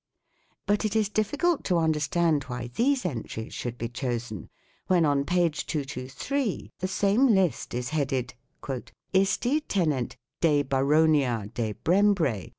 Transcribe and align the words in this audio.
But 0.65 0.83
it 0.83 0.95
is 0.95 1.09
difficult 1.09 1.63
to 1.65 1.77
understand 1.77 2.45
why 2.45 2.71
these 2.73 3.05
entries 3.05 3.53
should 3.53 3.77
be 3.77 3.87
chosen 3.87 4.49
when 4.87 5.05
on 5.05 5.25
p. 5.25 5.47
223 5.47 6.71
the 6.79 6.87
same 6.87 7.27
list 7.27 7.75
is 7.75 7.89
headed 7.89 8.33
"Isti 9.13 9.61
tenent 9.67 10.15
de 10.39 10.63
baronia 10.63 11.53
de 11.53 11.73
Brembre 11.73 12.49